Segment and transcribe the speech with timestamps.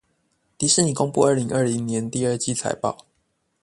[0.57, 3.01] 迪士尼公布二零二零年第二季財報